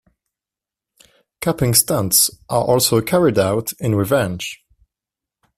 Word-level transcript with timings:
Capping 1.41 1.75
stunts 1.75 2.31
are 2.49 2.63
also 2.63 3.01
carried 3.01 3.37
out 3.37 3.71
in 3.73 3.93
revenge. 3.93 4.65